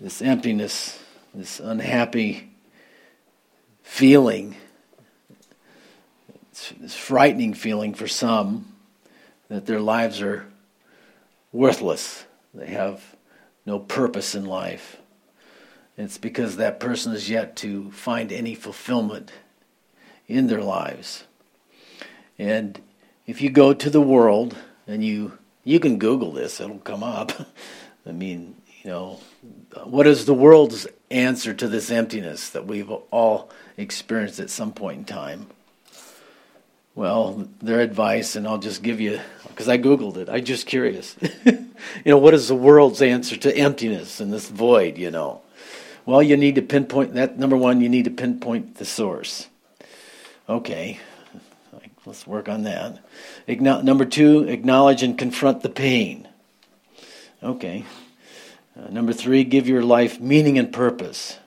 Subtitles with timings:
[0.00, 0.98] this emptiness,
[1.34, 2.50] this unhappy
[3.82, 4.56] feeling,
[6.80, 8.72] this frightening feeling for some
[9.48, 10.46] that their lives are
[11.52, 12.24] worthless.
[12.54, 13.16] They have
[13.66, 14.96] no purpose in life.
[15.98, 19.32] It's because that person is yet to find any fulfillment
[20.26, 21.24] in their lives.
[22.38, 22.80] And
[23.26, 24.56] if you go to the world
[24.86, 27.32] and you you can Google this, it'll come up.
[28.06, 29.20] I mean, you know,
[29.84, 34.98] what is the world's answer to this emptiness that we've all experienced at some point
[34.98, 35.46] in time?
[36.94, 41.16] Well, their advice, and I'll just give you, because I Googled it, I'm just curious.
[41.44, 41.62] you
[42.06, 45.42] know, what is the world's answer to emptiness and this void, you know?
[46.06, 47.38] Well, you need to pinpoint that.
[47.38, 49.48] Number one, you need to pinpoint the source.
[50.48, 50.98] Okay,
[52.04, 52.98] let's work on that.
[53.46, 56.26] number two, acknowledge and confront the pain.
[57.42, 57.84] Okay.
[58.80, 61.38] Uh, number three, give your life meaning and purpose.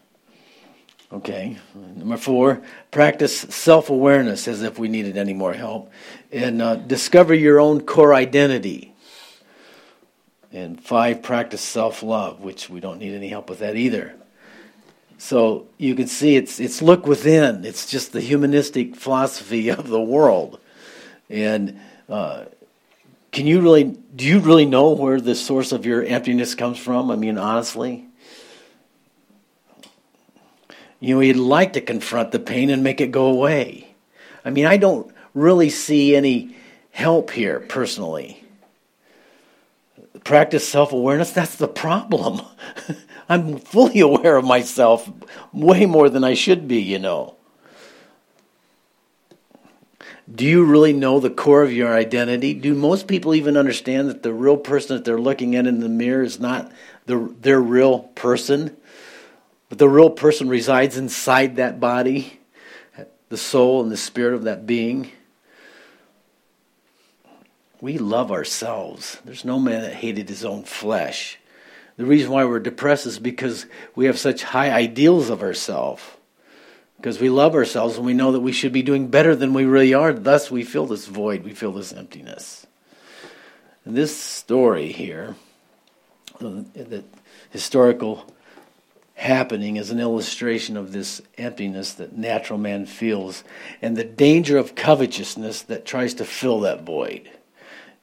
[1.11, 1.57] Okay.
[1.73, 5.91] Number four, practice self awareness as if we needed any more help.
[6.31, 8.93] And uh, discover your own core identity.
[10.51, 14.15] And five, practice self love, which we don't need any help with that either.
[15.17, 17.63] So you can see it's it's look within.
[17.63, 20.59] It's just the humanistic philosophy of the world.
[21.29, 22.45] And uh,
[23.31, 27.09] can you really do you really know where the source of your emptiness comes from?
[27.09, 28.05] I mean, honestly.
[30.99, 33.93] You know, you'd like to confront the pain and make it go away.
[34.45, 36.55] I mean, I don't really see any
[36.91, 38.43] help here personally.
[40.23, 42.41] Practice self awareness, that's the problem.
[43.29, 45.09] I'm fully aware of myself
[45.51, 47.35] way more than I should be, you know.
[50.31, 52.53] Do you really know the core of your identity?
[52.53, 55.89] Do most people even understand that the real person that they're looking at in the
[55.89, 56.71] mirror is not
[57.05, 58.75] the, their real person?
[59.67, 62.39] But the real person resides inside that body,
[63.29, 65.11] the soul and the spirit of that being.
[67.81, 69.17] We love ourselves.
[69.25, 71.37] There's no man that hated his own flesh.
[71.97, 76.01] The reason why we're depressed is because we have such high ideals of ourselves.
[77.03, 79.65] Because we love ourselves and we know that we should be doing better than we
[79.65, 80.13] really are.
[80.13, 82.65] Thus, we feel this void, we feel this emptiness.
[83.83, 85.35] And this story here,
[86.39, 87.03] the
[87.49, 88.25] historical
[89.15, 93.43] happening, is an illustration of this emptiness that natural man feels
[93.81, 97.29] and the danger of covetousness that tries to fill that void.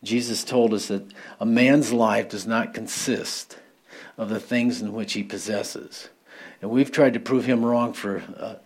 [0.05, 1.11] Jesus told us that
[1.41, 3.57] a man's life does not consist
[4.19, 6.11] of the things in which he possesses.
[6.61, 8.57] And we've tried to prove him wrong for uh,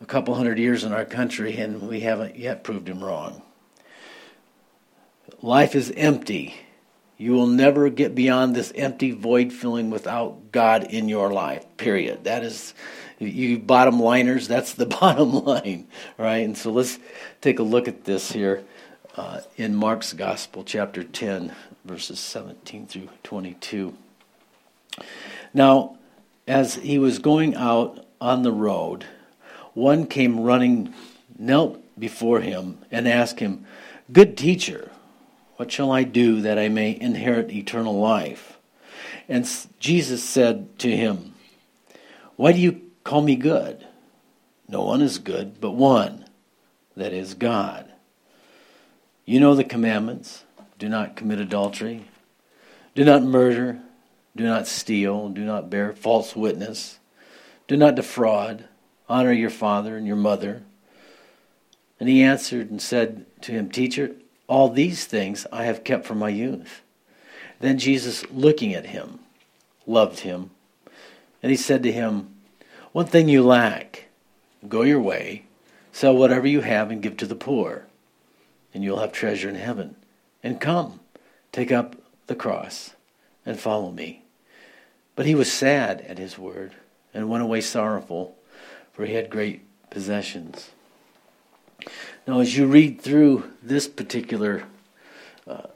[0.00, 3.42] a couple hundred years in our country, and we haven't yet proved him wrong.
[5.42, 6.54] Life is empty.
[7.18, 12.24] You will never get beyond this empty void feeling without God in your life, period.
[12.24, 12.74] That is,
[13.18, 16.44] you bottom liners, that's the bottom line, right?
[16.44, 16.98] And so let's
[17.40, 18.64] take a look at this here
[19.16, 21.54] uh, in Mark's Gospel, chapter 10,
[21.86, 23.96] verses 17 through 22.
[25.54, 25.96] Now,
[26.46, 29.06] as he was going out on the road,
[29.76, 30.92] one came running,
[31.38, 33.64] knelt before him, and asked him,
[34.12, 34.90] Good teacher,
[35.56, 38.58] what shall I do that I may inherit eternal life?
[39.28, 39.48] And
[39.78, 41.34] Jesus said to him,
[42.36, 43.86] Why do you call me good?
[44.68, 46.24] No one is good but one,
[46.96, 47.92] that is God.
[49.24, 50.44] You know the commandments
[50.78, 52.06] do not commit adultery,
[52.94, 53.80] do not murder
[54.36, 55.30] do not steal.
[55.30, 56.98] Do not bear false witness.
[57.66, 58.68] Do not defraud.
[59.08, 60.62] Honor your father and your mother.
[61.98, 64.16] And he answered and said to him, Teacher,
[64.48, 66.82] all these things I have kept from my youth.
[67.60, 69.20] Then Jesus, looking at him,
[69.86, 70.50] loved him.
[71.42, 72.34] And he said to him,
[72.92, 74.08] One thing you lack.
[74.68, 75.44] Go your way,
[75.92, 77.86] sell whatever you have, and give to the poor,
[78.74, 79.96] and you'll have treasure in heaven.
[80.42, 81.00] And come,
[81.52, 81.96] take up
[82.26, 82.94] the cross,
[83.44, 84.24] and follow me.
[85.14, 86.72] But he was sad at his word
[87.14, 88.35] and went away sorrowful,
[88.96, 89.60] for he had great
[89.90, 90.70] possessions.
[92.26, 94.64] Now, as you read through this particular
[95.46, 95.66] uh,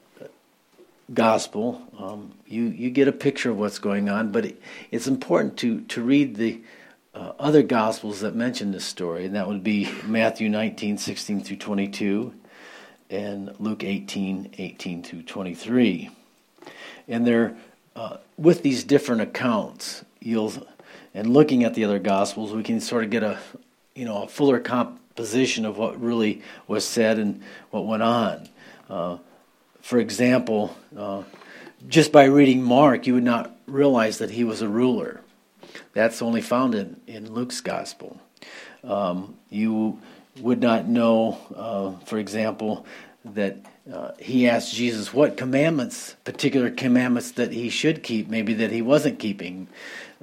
[1.12, 5.58] gospel, um, you, you get a picture of what's going on, but it, it's important
[5.58, 6.62] to, to read the
[7.14, 11.58] uh, other gospels that mention this story, and that would be Matthew 19, 16 through
[11.58, 12.32] 22,
[13.10, 16.08] and Luke 18, 18 through 23.
[17.06, 17.54] And they're
[17.94, 20.54] uh, with these different accounts, you'll
[21.14, 23.38] and looking at the other gospels, we can sort of get a
[23.94, 28.48] you know a fuller composition of what really was said and what went on.
[28.88, 29.18] Uh,
[29.80, 31.22] for example, uh,
[31.88, 35.20] just by reading Mark, you would not realize that he was a ruler.
[35.92, 38.20] That's only found in, in Luke's gospel.
[38.84, 39.98] Um, you
[40.40, 42.86] would not know, uh, for example,
[43.24, 43.58] that
[43.92, 48.82] uh, he asked Jesus what commandments, particular commandments that he should keep, maybe that he
[48.82, 49.68] wasn't keeping.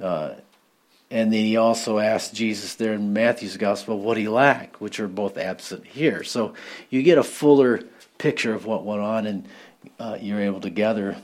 [0.00, 0.34] Uh,
[1.10, 5.08] and then he also asked Jesus there in Matthew's gospel what he lacked, which are
[5.08, 6.22] both absent here.
[6.22, 6.54] So
[6.90, 7.80] you get a fuller
[8.18, 9.48] picture of what went on, and
[9.98, 11.16] uh, you're able to gather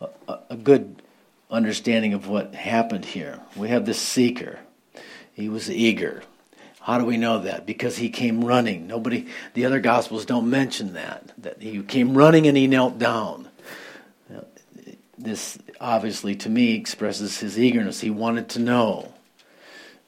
[0.00, 1.02] a, a good
[1.50, 3.40] understanding of what happened here.
[3.56, 4.58] We have this seeker.
[5.34, 6.22] He was eager.
[6.80, 7.66] How do we know that?
[7.66, 8.86] Because he came running.
[8.86, 11.32] Nobody, the other gospels don't mention that.
[11.38, 13.45] That he came running and he knelt down.
[15.26, 18.00] This obviously, to me, expresses his eagerness.
[18.00, 19.12] He wanted to know.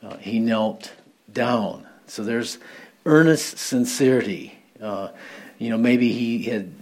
[0.00, 0.92] Uh, he knelt
[1.32, 1.84] down.
[2.06, 2.58] So there's
[3.04, 4.56] earnest sincerity.
[4.80, 5.08] Uh,
[5.58, 6.72] you know, maybe he had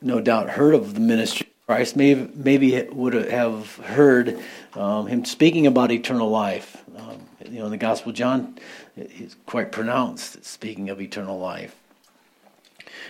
[0.00, 1.94] no doubt heard of the ministry of Christ.
[1.94, 4.40] Maybe maybe would have heard
[4.72, 6.82] um, him speaking about eternal life.
[6.96, 8.58] Um, you know, in the Gospel of John,
[8.96, 11.76] is quite pronounced speaking of eternal life.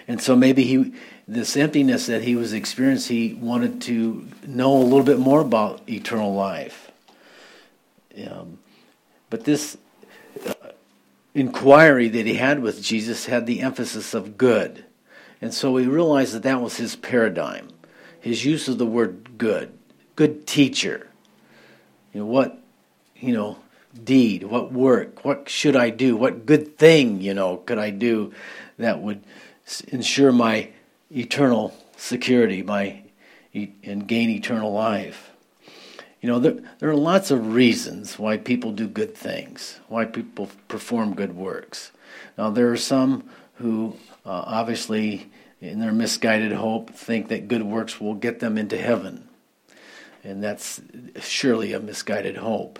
[0.08, 0.94] And so maybe he,
[1.26, 5.88] this emptiness that he was experiencing, he wanted to know a little bit more about
[5.88, 6.90] eternal life.
[8.28, 8.58] Um,
[9.30, 9.76] but this
[10.46, 10.52] uh,
[11.34, 14.84] inquiry that he had with Jesus had the emphasis of good.
[15.40, 17.68] And so we realized that that was his paradigm,
[18.20, 19.76] his use of the word good,
[20.16, 21.08] good teacher.
[22.12, 22.58] You know, what,
[23.16, 23.58] you know,
[24.02, 28.32] deed, what work, what should I do, what good thing, you know, could I do
[28.78, 29.22] that would
[29.88, 30.70] ensure my
[31.10, 33.02] eternal security, my
[33.54, 35.30] and gain eternal life.
[36.20, 40.48] You know, there, there are lots of reasons why people do good things, why people
[40.66, 41.92] perform good works.
[42.36, 43.96] Now, there are some who
[44.26, 45.30] uh, obviously,
[45.60, 49.28] in their misguided hope, think that good works will get them into heaven.
[50.22, 50.80] And that's
[51.20, 52.78] surely a misguided hope.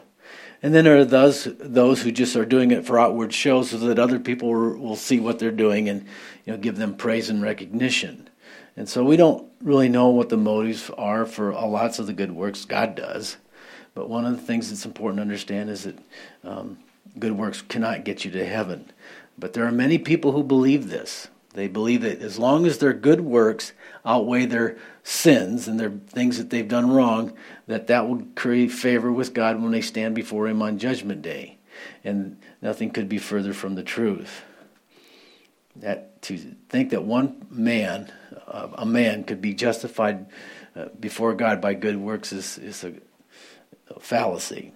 [0.65, 3.77] And then there are those those who just are doing it for outward show, so
[3.77, 6.07] that other people will see what they're doing and
[6.47, 8.31] you know give them praise and recognition.
[8.75, 12.33] And so we don't really know what the motives are for lots of the good
[12.33, 13.37] works God does.
[13.95, 15.99] But one of the things that's important to understand is that
[16.43, 16.79] um,
[17.19, 18.91] good works cannot get you to heaven.
[19.37, 21.29] But there are many people who believe this.
[21.55, 23.73] They believe that as long as their good works
[24.05, 27.33] outweigh their sins and their things that they've done wrong,
[27.69, 31.59] that that will create favor with God when they stand before Him on Judgment Day.
[32.03, 34.43] And nothing could be further from the truth.
[35.77, 38.13] That to think that one man,
[38.47, 40.27] uh, a man, could be justified
[40.75, 42.95] uh, before God by good works is is a,
[43.89, 44.73] a fallacy.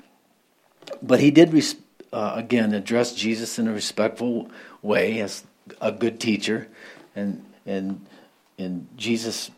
[1.03, 1.77] But he did res-
[2.13, 4.51] uh, again address Jesus in a respectful
[4.83, 5.45] way as
[5.81, 6.69] a good teacher,
[7.15, 8.05] and and
[8.59, 9.51] and Jesus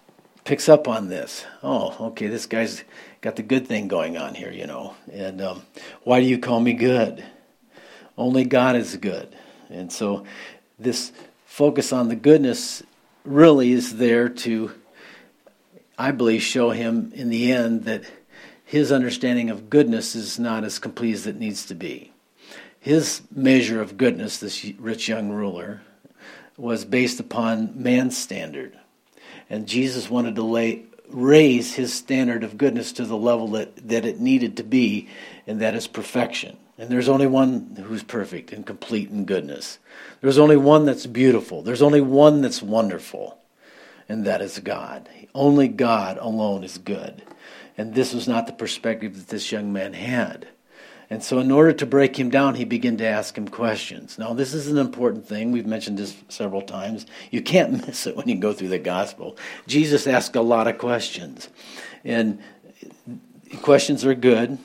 [0.44, 1.44] picks up on this.
[1.62, 2.84] Oh, okay, this guy's
[3.20, 4.94] got the good thing going on here, you know.
[5.12, 5.62] And um,
[6.04, 7.24] why do you call me good?
[8.16, 9.34] Only God is good,
[9.68, 10.24] and so
[10.78, 11.12] this
[11.46, 12.82] focus on the goodness
[13.24, 14.72] really is there to,
[15.98, 18.04] I believe, show him in the end that
[18.64, 22.12] his understanding of goodness is not as complete as it needs to be.
[22.78, 25.82] His measure of goodness, this rich young ruler,
[26.60, 28.78] was based upon man's standard.
[29.48, 34.04] And Jesus wanted to lay, raise his standard of goodness to the level that, that
[34.04, 35.08] it needed to be,
[35.46, 36.56] and that is perfection.
[36.78, 39.78] And there's only one who's perfect and complete in goodness.
[40.20, 41.62] There's only one that's beautiful.
[41.62, 43.38] There's only one that's wonderful,
[44.08, 45.08] and that is God.
[45.34, 47.22] Only God alone is good.
[47.76, 50.48] And this was not the perspective that this young man had.
[51.12, 54.16] And so, in order to break him down, he began to ask him questions.
[54.16, 55.50] Now, this is an important thing.
[55.50, 57.04] We've mentioned this several times.
[57.32, 59.36] You can't miss it when you go through the gospel.
[59.66, 61.48] Jesus asked a lot of questions.
[62.04, 62.40] And
[63.62, 64.58] questions are good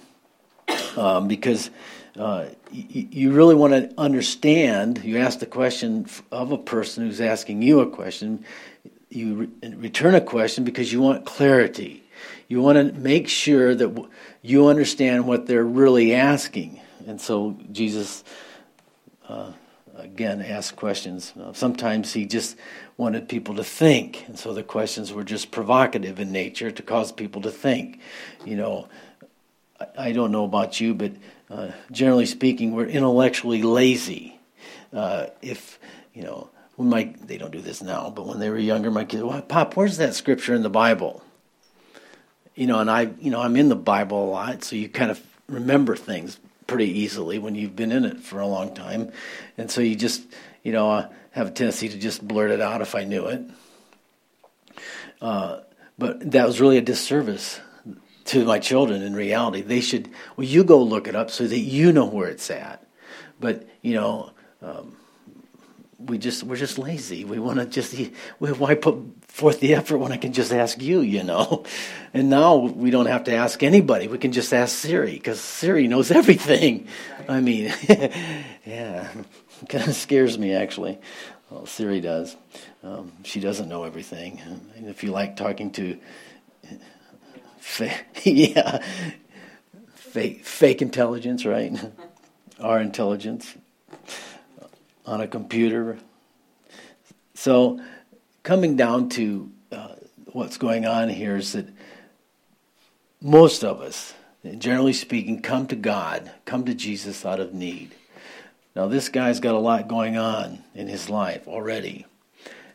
[0.96, 1.72] um, because
[2.16, 5.04] uh, you, you really want to understand.
[5.04, 8.46] You ask the question of a person who's asking you a question.
[9.10, 12.04] You re- return a question because you want clarity.
[12.48, 14.08] You want to make sure that
[14.42, 16.80] you understand what they're really asking.
[17.08, 18.24] And so Jesus,
[19.28, 19.52] uh,
[19.96, 21.34] again, asked questions.
[21.40, 22.56] Uh, sometimes he just
[22.98, 24.26] wanted people to think.
[24.28, 28.00] And so the questions were just provocative in nature to cause people to think.
[28.46, 28.88] You know,
[29.98, 31.14] I, don't know about you, but
[31.50, 34.40] uh, generally speaking, we're intellectually lazy.
[34.94, 35.80] Uh, if,
[36.14, 39.04] you know, when my, they don't do this now, but when they were younger, my
[39.04, 41.24] kids, well, Pop, where's that scripture in the Bible?
[42.56, 45.12] You know, and I, you know, I'm in the Bible a lot, so you kind
[45.12, 49.12] of remember things pretty easily when you've been in it for a long time,
[49.58, 50.24] and so you just,
[50.64, 53.42] you know, uh, have a tendency to just blurt it out if I knew it.
[55.22, 55.60] Uh,
[55.98, 57.60] but that was really a disservice
[58.26, 59.62] to my children in reality.
[59.62, 62.86] They should, well, you go look it up so that you know where it's at.
[63.40, 64.32] But, you know,
[64.62, 64.98] um,
[65.98, 67.24] we just we're just lazy.
[67.24, 67.96] We want to just
[68.40, 68.98] why put
[69.28, 71.64] forth the effort when I can just ask you, you know?
[72.14, 74.08] And now we don't have to ask anybody.
[74.08, 76.88] We can just ask Siri because Siri knows everything.
[77.28, 77.74] I mean,
[78.66, 79.10] yeah,
[79.70, 81.00] kind of scares me actually.
[81.50, 82.36] Well, Siri does.
[82.84, 84.42] Um, she doesn't know everything.
[84.76, 85.98] And if you like talking to,
[88.24, 88.84] yeah,
[89.94, 91.74] fake fake intelligence, right?
[92.60, 93.56] Our intelligence
[95.06, 95.98] on a computer.
[97.34, 97.80] So,
[98.44, 99.96] coming down to uh,
[100.32, 101.68] what's going on here is that
[103.22, 104.14] most of us,
[104.58, 107.92] generally speaking, come to God, come to Jesus out of need.
[108.76, 112.06] Now, this guy's got a lot going on in his life already.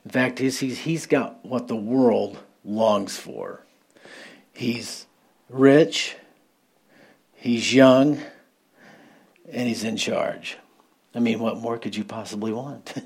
[0.04, 3.64] In fact, he's, he's, he's got what the world longs for.
[4.52, 5.06] He's
[5.48, 6.16] rich,
[7.34, 8.20] he's young,
[9.52, 10.56] and he's in charge.
[11.14, 12.94] I mean, what more could you possibly want?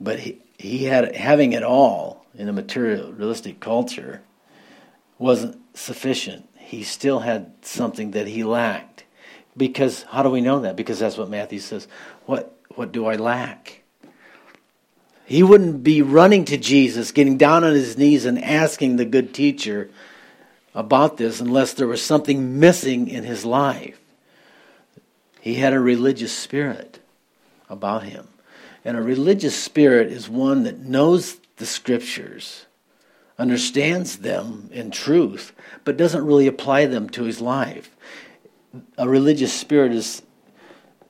[0.00, 4.22] but he, he had having it all in a materialistic culture
[5.18, 6.48] wasn't sufficient.
[6.56, 9.04] He still had something that he lacked.
[9.56, 10.76] Because how do we know that?
[10.76, 11.86] Because that's what Matthew says.
[12.26, 13.84] What what do I lack?
[15.26, 19.32] He wouldn't be running to Jesus, getting down on his knees and asking the good
[19.32, 19.90] teacher
[20.74, 23.98] about this unless there was something missing in his life.
[25.44, 27.00] He had a religious spirit
[27.68, 28.28] about him.
[28.82, 32.64] And a religious spirit is one that knows the scriptures,
[33.38, 35.52] understands them in truth,
[35.84, 37.94] but doesn't really apply them to his life.
[38.96, 40.22] A religious spirit is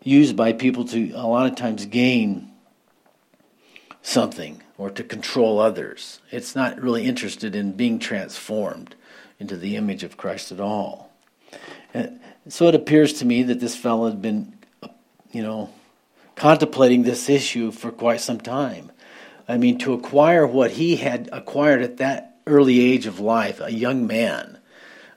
[0.03, 2.51] used by people to a lot of times gain
[4.03, 6.19] something or to control others.
[6.33, 8.97] It's not really interested in being transformed
[9.39, 11.13] into the image of Christ at all.
[11.95, 14.55] And so it appears to me that this fellow had been,
[15.33, 15.71] you know,
[16.37, 18.91] contemplating this issue for quite some time.
[19.49, 23.73] I mean, to acquire what he had acquired at that early age of life, a
[23.73, 24.59] young man,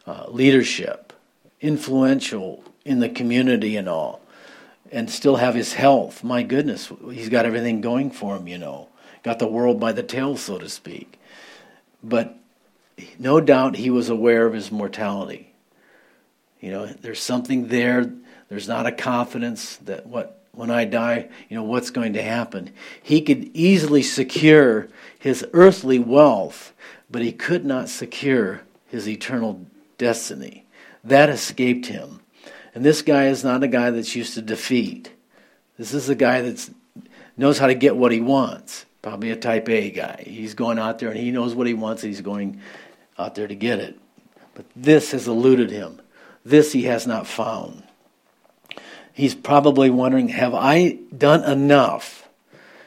[0.05, 1.13] uh, leadership,
[1.59, 4.21] influential in the community and all,
[4.91, 6.23] and still have his health.
[6.23, 8.89] My goodness, he's got everything going for him, you know.
[9.23, 11.19] Got the world by the tail, so to speak.
[12.01, 12.37] But
[13.19, 15.53] no doubt he was aware of his mortality.
[16.59, 18.11] You know, there's something there.
[18.49, 22.71] There's not a confidence that what when I die, you know, what's going to happen.
[23.01, 24.87] He could easily secure
[25.19, 26.73] his earthly wealth,
[27.11, 29.65] but he could not secure his eternal
[29.99, 30.65] destiny.
[31.03, 32.21] That escaped him.
[32.73, 35.11] And this guy is not a guy that's used to defeat.
[35.77, 36.69] This is a guy that
[37.37, 38.85] knows how to get what he wants.
[39.03, 40.23] Probably a type A guy.
[40.25, 42.59] He's going out there and he knows what he wants and he's going
[43.17, 43.97] out there to get it.
[44.55, 46.01] But this has eluded him.
[46.47, 47.83] This he has not found.
[49.11, 52.29] He's probably wondering Have I done enough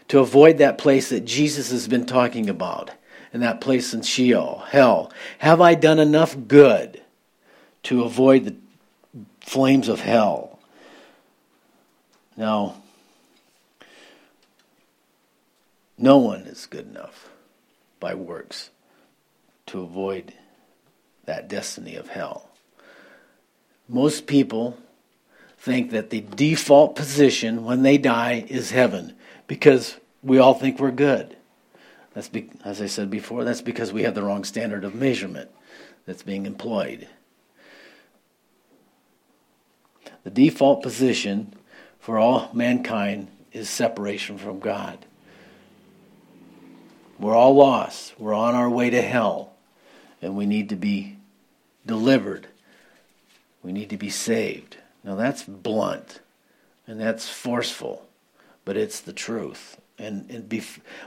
[0.09, 2.91] to avoid that place that Jesus has been talking about?
[3.35, 5.13] And that place in Sheol, hell.
[5.39, 7.03] Have I done enough good
[7.85, 8.57] to avoid the
[9.43, 10.59] flames of hell?
[12.39, 12.77] Now,
[15.99, 17.29] no one is good enough
[18.01, 18.71] by works
[19.67, 20.33] to avoid
[21.27, 22.50] that destiny of hell
[23.91, 24.79] most people
[25.59, 29.15] think that the default position when they die is heaven
[29.47, 31.37] because we all think we're good.
[32.15, 35.51] That's be, as I said before, that's because we have the wrong standard of measurement
[36.07, 37.09] that's being employed.
[40.23, 41.55] The default position
[41.99, 45.05] for all mankind is separation from God.
[47.19, 48.19] We're all lost.
[48.19, 49.53] We're on our way to hell,
[50.23, 51.19] and we need to be
[51.85, 52.47] delivered
[53.63, 54.79] we need to be saved.
[55.05, 56.21] Now that's blunt
[56.87, 58.09] and that's forceful,
[58.65, 59.81] but it's the truth.
[59.99, 60.63] And, and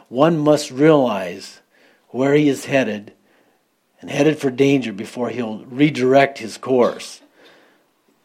[0.07, 1.62] one must realize
[2.10, 3.13] where he is headed
[4.00, 7.22] and headed for danger before he'll redirect his course.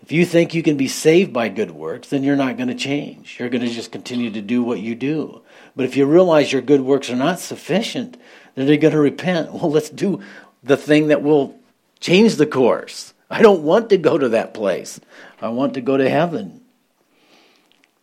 [0.02, 2.74] If you think you can be saved by good works, then you're not going to
[2.74, 3.38] change.
[3.38, 5.42] You're going to just continue to do what you do.
[5.76, 8.16] But if you realize your good works are not sufficient,
[8.54, 9.52] then you're going to repent.
[9.52, 10.22] Well, let's do
[10.62, 11.58] the thing that will
[12.00, 13.12] change the course.
[13.30, 15.00] I don't want to go to that place.
[15.40, 16.62] I want to go to heaven.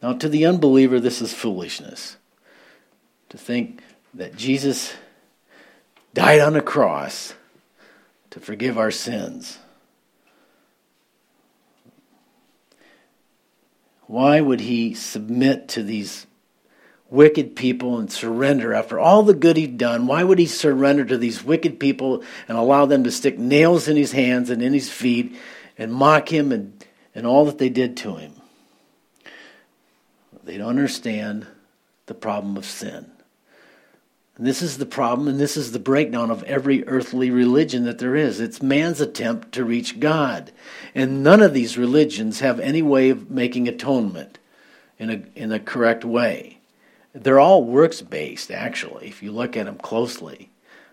[0.01, 2.17] Now, to the unbeliever, this is foolishness.
[3.29, 3.81] To think
[4.13, 4.93] that Jesus
[6.13, 7.33] died on a cross
[8.29, 9.57] to forgive our sins.
[14.07, 16.27] Why would he submit to these
[17.09, 20.07] wicked people and surrender after all the good he'd done?
[20.07, 23.95] Why would he surrender to these wicked people and allow them to stick nails in
[23.95, 25.35] his hands and in his feet
[25.77, 26.83] and mock him and,
[27.13, 28.33] and all that they did to him?
[30.43, 31.47] They don't understand
[32.05, 33.11] the problem of sin.
[34.37, 37.99] And this is the problem, and this is the breakdown of every earthly religion that
[37.99, 38.39] there is.
[38.41, 40.51] It's man's attempt to reach God.
[40.93, 44.37] And none of these religions have any way of making atonement
[44.99, 46.54] in a, in a correct way.
[47.15, 50.49] They're all works based, actually, if you look at them closely.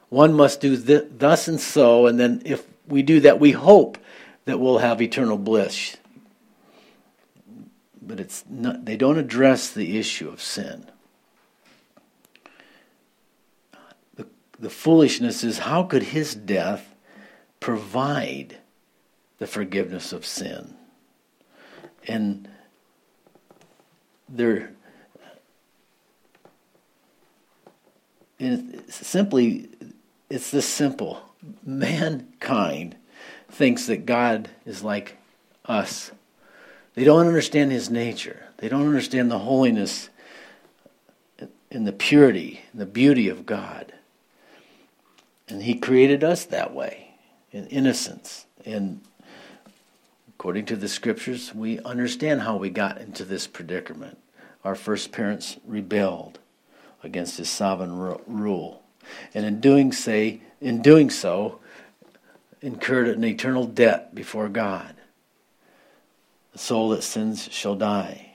[0.08, 3.98] One must do th- thus and so, and then if we do that, we hope
[4.44, 5.96] that we'll have eternal bliss.
[8.00, 10.86] But it's not, they don't address the issue of sin.
[14.62, 16.94] the foolishness is how could his death
[17.58, 18.58] provide
[19.38, 20.74] the forgiveness of sin?
[22.06, 22.48] And
[24.28, 24.72] there,
[28.42, 29.68] it's simply,
[30.28, 31.20] it's this simple.
[31.64, 32.96] Mankind
[33.50, 35.16] thinks that God is like
[35.66, 36.10] us.
[36.94, 38.46] They don't understand his nature.
[38.58, 40.08] They don't understand the holiness
[41.70, 43.92] and the purity and the beauty of God.
[45.48, 47.14] And He created us that way,
[47.50, 48.46] in innocence.
[48.64, 49.00] And
[50.28, 54.18] according to the scriptures, we understand how we got into this predicament.
[54.64, 56.38] Our first parents rebelled
[57.02, 58.82] against His sovereign rule,
[59.34, 61.60] and in doing say, in doing so,
[62.60, 64.94] incurred an eternal debt before God.
[66.52, 68.34] The soul that sins shall die.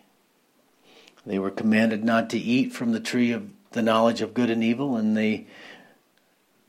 [1.25, 4.63] They were commanded not to eat from the tree of the knowledge of good and
[4.63, 5.47] evil, and they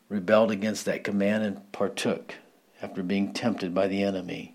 [0.09, 2.35] rebelled against that command and partook
[2.81, 4.55] after being tempted by the enemy.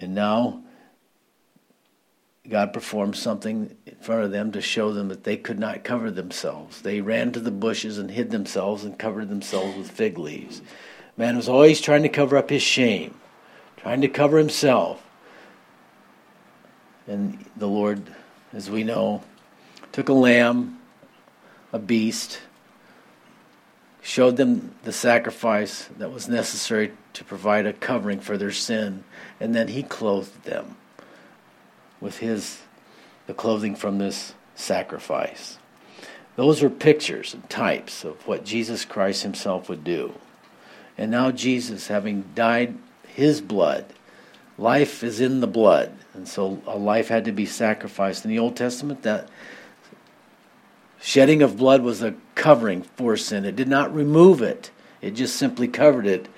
[0.00, 0.63] And now
[2.48, 6.10] God performed something in front of them to show them that they could not cover
[6.10, 6.82] themselves.
[6.82, 10.60] They ran to the bushes and hid themselves and covered themselves with fig leaves.
[11.16, 13.14] Man was always trying to cover up his shame,
[13.78, 15.02] trying to cover himself.
[17.06, 18.02] And the Lord,
[18.52, 19.22] as we know,
[19.92, 20.80] took a lamb,
[21.72, 22.40] a beast,
[24.02, 29.04] showed them the sacrifice that was necessary to provide a covering for their sin,
[29.40, 30.76] and then he clothed them
[32.04, 32.60] with his
[33.26, 35.58] the clothing from this sacrifice.
[36.36, 40.14] Those were pictures and types of what Jesus Christ himself would do.
[40.98, 42.76] And now Jesus, having died
[43.08, 43.86] his blood,
[44.58, 45.96] life is in the blood.
[46.12, 48.24] And so a life had to be sacrificed.
[48.24, 49.28] In the Old Testament, that
[51.06, 53.44] Shedding of blood was a covering for sin.
[53.44, 54.70] It did not remove it,
[55.02, 56.28] it just simply covered it.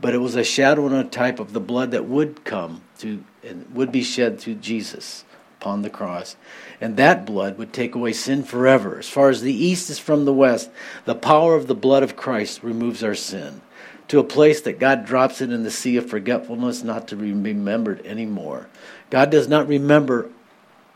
[0.00, 3.24] But it was a shadow and a type of the blood that would come to
[3.42, 5.24] and would be shed through Jesus
[5.60, 6.36] upon the cross.
[6.80, 8.98] And that blood would take away sin forever.
[8.98, 10.70] As far as the east is from the west,
[11.04, 13.60] the power of the blood of Christ removes our sin
[14.08, 17.32] to a place that God drops it in the sea of forgetfulness, not to be
[17.32, 18.68] remembered anymore.
[19.08, 20.28] God does not remember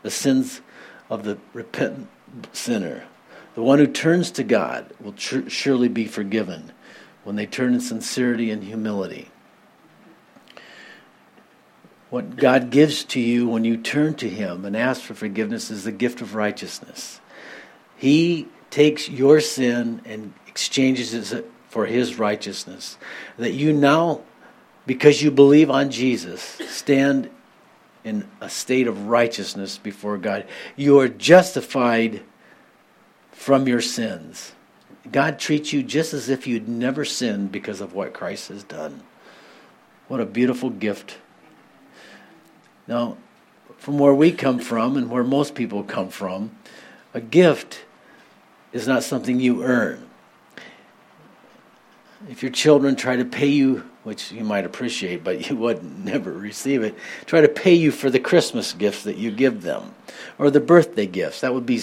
[0.03, 0.61] the sins
[1.09, 2.09] of the repentant
[2.51, 3.05] sinner.
[3.55, 6.71] The one who turns to God will tr- surely be forgiven
[7.23, 9.31] when they turn in sincerity and humility.
[12.09, 15.83] What God gives to you when you turn to Him and ask for forgiveness is
[15.83, 17.19] the gift of righteousness.
[17.97, 22.97] He takes your sin and exchanges it for His righteousness.
[23.37, 24.21] That you now,
[24.85, 27.29] because you believe on Jesus, stand
[28.05, 30.47] in a state of righteousness before God.
[30.77, 32.23] You are justified
[33.31, 34.53] from your sins.
[35.11, 39.03] God treats you just as if you'd never sinned because of what Christ has done.
[40.07, 41.17] What a beautiful gift.
[42.87, 43.17] Now,
[43.77, 46.51] from where we come from and where most people come from,
[47.13, 47.85] a gift
[48.71, 50.07] is not something you earn.
[52.29, 56.31] If your children try to pay you, which you might appreciate, but you would never
[56.31, 56.95] receive it,
[57.25, 59.93] try to pay you for the Christmas gifts that you give them
[60.37, 61.81] or the birthday gifts, that would be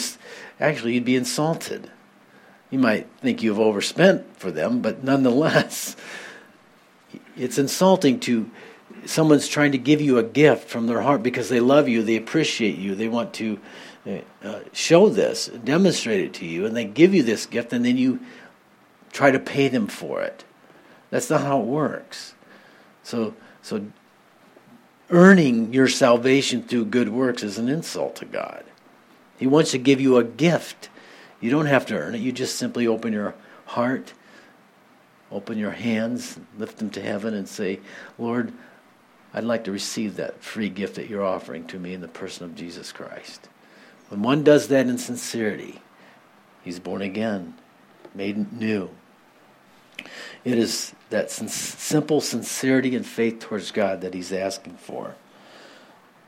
[0.58, 1.90] actually you'd be insulted.
[2.70, 5.96] You might think you've overspent for them, but nonetheless,
[7.36, 8.50] it's insulting to
[9.06, 12.16] someone's trying to give you a gift from their heart because they love you, they
[12.16, 13.58] appreciate you, they want to
[14.42, 17.96] uh, show this, demonstrate it to you, and they give you this gift, and then
[17.96, 18.20] you
[19.12, 20.44] try to pay them for it.
[21.10, 22.34] That's not how it works.
[23.02, 23.86] So, so
[25.10, 28.64] earning your salvation through good works is an insult to God.
[29.38, 30.88] He wants to give you a gift.
[31.40, 32.20] You don't have to earn it.
[32.20, 33.34] You just simply open your
[33.66, 34.12] heart,
[35.30, 37.80] open your hands, lift them to heaven, and say,
[38.18, 38.52] Lord,
[39.34, 42.44] I'd like to receive that free gift that you're offering to me in the person
[42.44, 43.48] of Jesus Christ.
[44.08, 45.82] When one does that in sincerity,
[46.62, 47.54] he's born again,
[48.14, 48.90] made new.
[50.44, 55.16] It is that simple sincerity and faith towards God that he's asking for.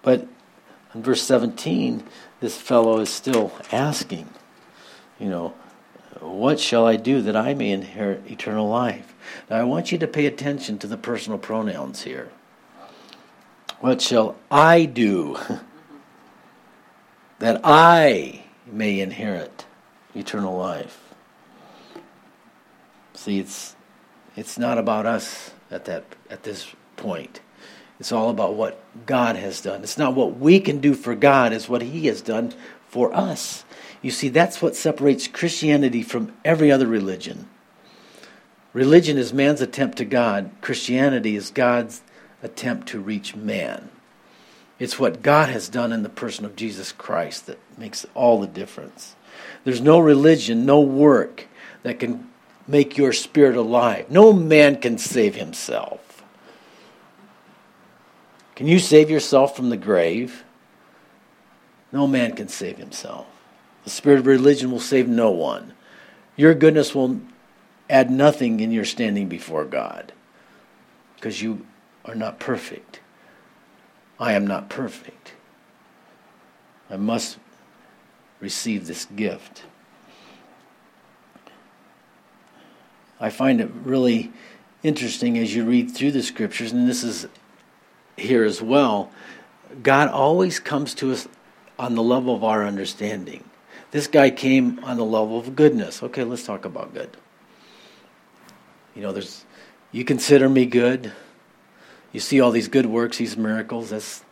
[0.03, 0.27] But
[0.95, 2.03] in verse 17,
[2.41, 4.29] this fellow is still asking,
[5.21, 5.55] you know,
[6.21, 9.15] what shall I do that I may inherit eternal life?
[9.51, 12.31] Now, I want you to pay attention to the personal pronouns here.
[13.81, 15.39] What shall I do
[17.39, 19.67] that I may inherit
[20.15, 21.15] eternal life?
[23.15, 23.77] See, it's
[24.37, 27.41] it's not about us at that at this point.
[27.99, 29.83] It's all about what God has done.
[29.83, 32.53] It's not what we can do for God, it's what He has done
[32.89, 33.65] for us.
[34.03, 37.49] You see, that's what separates Christianity from every other religion.
[38.73, 42.03] Religion is man's attempt to God, Christianity is God's
[42.47, 43.91] attempt to reach man.
[44.79, 48.47] It's what God has done in the person of Jesus Christ that makes all the
[48.47, 49.17] difference.
[49.65, 51.47] There's no religion, no work
[51.83, 52.31] that can
[52.67, 54.11] make your spirit alive.
[54.11, 56.25] No man can save himself.
[58.55, 60.45] Can you save yourself from the grave?
[61.93, 63.27] No man can save himself.
[63.85, 65.75] The spirit of religion will save no one.
[66.37, 67.21] Your goodness will
[67.89, 70.13] add nothing in your standing before God
[71.15, 71.67] because you
[72.07, 73.01] are not perfect.
[74.19, 75.33] I am not perfect.
[76.89, 77.39] I must
[78.41, 79.65] receive this gift.
[83.19, 84.33] I find it really
[84.83, 87.27] interesting as you read through the scriptures, and this is
[88.17, 89.11] here as well.
[89.83, 91.27] God always comes to us
[91.79, 93.45] on the level of our understanding.
[93.91, 96.03] This guy came on the level of goodness.
[96.03, 97.17] Okay, let's talk about good.
[98.95, 99.45] You know, there's
[99.93, 101.13] you consider me good.
[102.17, 104.25] You see all these good works, these miracles, that's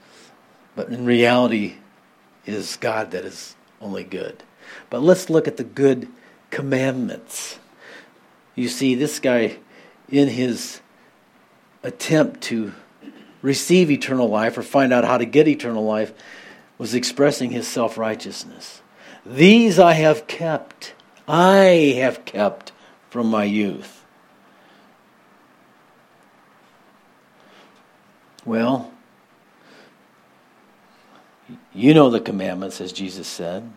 [0.75, 1.75] but in reality
[2.47, 4.43] is God that is only good.
[4.89, 6.09] But let's look at the good
[6.49, 7.59] commandments.
[8.55, 9.59] You see, this guy,
[10.09, 10.81] in his
[11.83, 12.73] attempt to
[13.43, 16.15] receive eternal life or find out how to get eternal life,
[16.79, 18.81] was expressing his self righteousness.
[19.27, 20.95] These I have kept,
[21.29, 22.73] I have kept
[23.11, 23.94] from my youth.
[28.45, 28.93] Well,
[31.73, 33.71] you know the commandments, as Jesus said.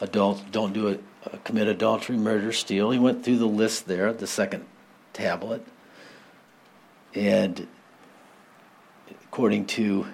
[0.00, 2.90] Adult, don't do it uh, commit adultery, murder, steal.
[2.90, 4.64] He went through the list there, the second
[5.12, 5.64] tablet.
[7.14, 7.68] And
[9.24, 10.06] according to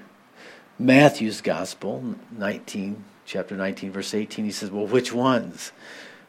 [0.79, 5.73] Matthew's gospel, 19, chapter 19, verse 18, he says, Well, which ones?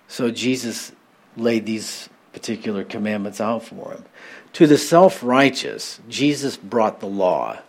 [0.07, 0.93] So Jesus
[1.35, 2.09] laid these
[2.39, 4.05] particular commandments out for him.
[4.53, 7.59] To the self righteous, Jesus brought the law.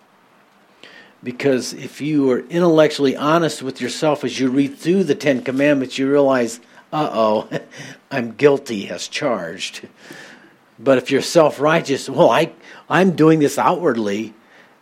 [1.23, 5.99] Because if you are intellectually honest with yourself as you read through the Ten Commandments,
[5.99, 6.61] you realize
[6.93, 7.49] uh oh,
[8.11, 9.89] I'm guilty as charged.
[10.79, 12.53] But if you're self righteous, well, I,
[12.89, 14.35] I'm doing this outwardly,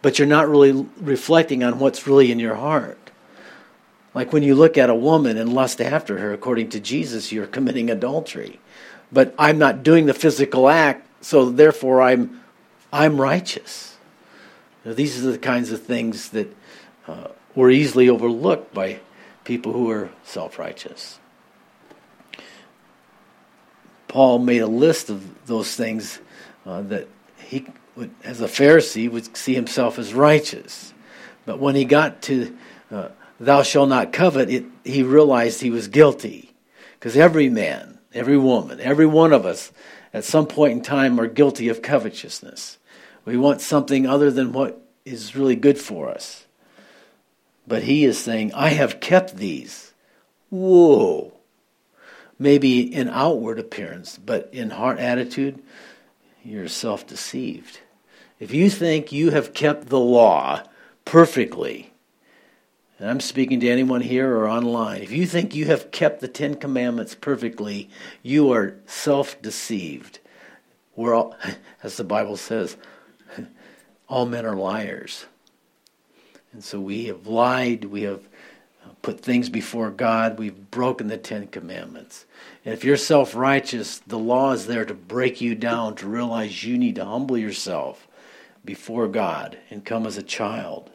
[0.03, 2.99] but you're not really reflecting on what's really in your heart.
[4.15, 7.47] Like when you look at a woman and lust after her, according to Jesus, you're
[7.47, 8.61] committing adultery.
[9.11, 12.43] But I'm not doing the physical act, so therefore I'm,
[12.93, 13.97] I'm righteous.
[14.85, 16.55] Now, these are the kinds of things that
[17.07, 19.01] uh, were easily overlooked by
[19.45, 21.19] people who are self righteous.
[24.09, 26.19] Paul made a list of those things
[26.65, 27.67] uh, that he,
[27.97, 30.95] would, as a Pharisee, would see himself as righteous.
[31.45, 32.57] But when he got to
[32.91, 33.09] uh,
[33.41, 36.53] "Thou shalt not covet," it, he realized he was guilty,
[36.99, 39.73] because every man, every woman, every one of us,
[40.13, 42.79] at some point in time, are guilty of covetousness.
[43.25, 46.47] We want something other than what is really good for us.
[47.67, 49.93] But he is saying, "I have kept these."
[50.51, 51.39] Whoa!
[52.39, 55.61] maybe in outward appearance, but in heart attitude,
[56.45, 57.81] you're self deceived.
[58.39, 60.63] If you think you have kept the law
[61.05, 61.93] perfectly,
[62.99, 66.29] and I'm speaking to anyone here or online, if you think you have kept the
[66.29, 67.89] Ten Commandments perfectly,
[68.23, 70.19] you are self deceived.
[70.97, 71.37] We're all,
[71.83, 72.77] as the Bible says,
[74.09, 75.27] all men are liars.
[76.53, 78.29] And so we have lied, we have
[79.03, 82.27] put things before God, we've broken the Ten Commandments.
[82.65, 86.65] And if you're self righteous, the law is there to break you down, to realize
[86.65, 88.09] you need to humble yourself
[88.65, 90.91] before God and come as a child.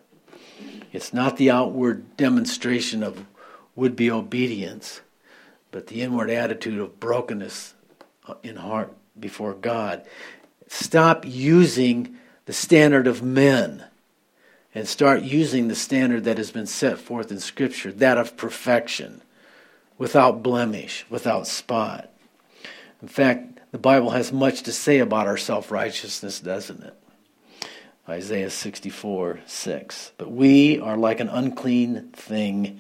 [0.92, 3.26] It's not the outward demonstration of
[3.76, 5.02] would be obedience,
[5.72, 7.74] but the inward attitude of brokenness
[8.28, 10.06] uh, in heart before God.
[10.68, 13.84] Stop using the standard of men
[14.76, 19.22] and start using the standard that has been set forth in Scripture, that of perfection,
[19.98, 22.10] without blemish, without spot.
[23.02, 26.96] In fact, the Bible has much to say about our self righteousness, doesn't it?
[28.08, 30.12] Isaiah 64 6.
[30.18, 32.80] But we are like an unclean thing,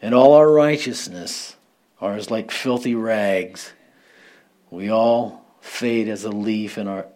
[0.00, 1.56] and all our righteousness
[2.00, 3.72] are as like filthy rags.
[4.70, 7.06] We all fade as a leaf, and our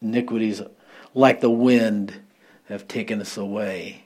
[0.00, 0.62] iniquities,
[1.14, 2.20] like the wind,
[2.68, 4.04] have taken us away.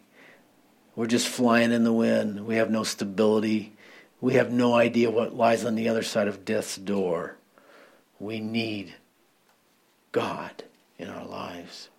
[0.94, 2.46] We're just flying in the wind.
[2.46, 3.75] We have no stability.
[4.20, 7.37] We have no idea what lies on the other side of death's door.
[8.18, 8.94] We need
[10.12, 10.64] God
[10.99, 11.90] in our lives.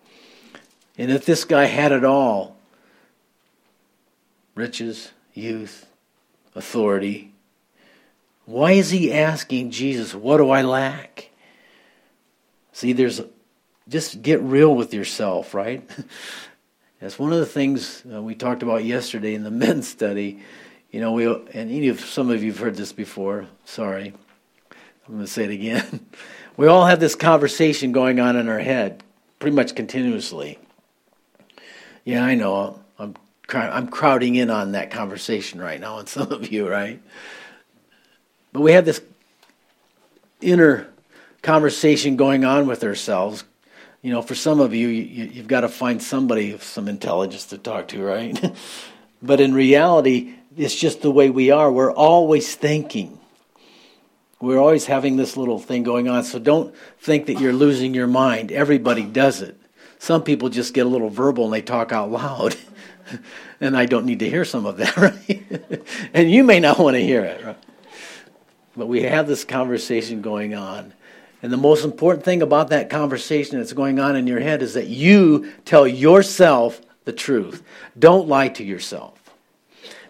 [0.97, 2.57] And if this guy had it all
[4.55, 5.85] riches, youth,
[6.55, 7.33] authority
[8.47, 11.29] why is he asking Jesus, What do I lack?
[12.71, 13.21] See, there's
[13.89, 15.87] just get real with yourself, right?
[17.01, 20.39] That's one of the things uh, we talked about yesterday in the men's study.
[20.91, 23.47] You know, we and any of some of you've heard this before.
[23.65, 24.13] Sorry,
[24.71, 26.05] I'm going to say it again.
[26.57, 29.03] we all have this conversation going on in our head,
[29.39, 30.57] pretty much continuously.
[32.07, 32.79] Yeah, I know.
[32.97, 33.15] I'm
[33.49, 37.01] I'm crowding in on that conversation right now, and some of you, right?
[38.53, 39.01] But we have this
[40.41, 40.87] inner
[41.41, 43.43] conversation going on with ourselves
[44.01, 47.47] you know, for some of you, you have got to find somebody of some intelligence
[47.47, 48.55] to talk to, right?
[49.21, 51.69] but in reality, it's just the way we are.
[51.69, 53.19] We're always thinking.
[54.39, 56.23] We're always having this little thing going on.
[56.23, 58.51] So don't think that you're losing your mind.
[58.51, 59.59] Everybody does it.
[59.99, 62.55] Some people just get a little verbal and they talk out loud.
[63.61, 65.79] and I don't need to hear some of that, right?
[66.13, 67.57] and you may not want to hear it, right?
[68.75, 70.93] But we have this conversation going on.
[71.41, 74.73] And the most important thing about that conversation that's going on in your head is
[74.75, 77.63] that you tell yourself the truth.
[77.97, 79.17] Don't lie to yourself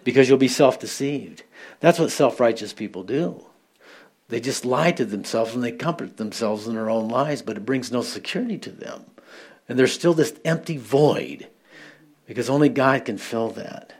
[0.04, 1.44] because you'll be self deceived.
[1.80, 3.44] That's what self righteous people do.
[4.28, 7.64] They just lie to themselves and they comfort themselves in their own lies, but it
[7.64, 9.04] brings no security to them.
[9.68, 11.48] And there's still this empty void
[12.26, 13.92] because only God can fill that.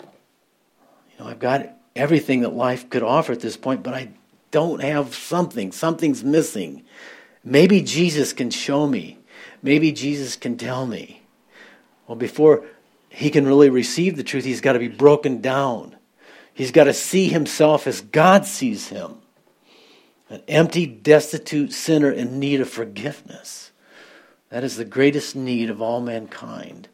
[0.00, 4.10] You know, I've got everything that life could offer at this point, but I
[4.50, 5.72] don't have something.
[5.72, 6.84] Something's missing.
[7.44, 9.18] Maybe Jesus can show me.
[9.62, 11.22] Maybe Jesus can tell me.
[12.06, 12.64] Well, before
[13.08, 15.96] he can really receive the truth, he's got to be broken down.
[16.52, 19.16] He's got to see himself as God sees him
[20.30, 23.70] an empty, destitute sinner in need of forgiveness.
[24.54, 26.86] That is the greatest need of all mankind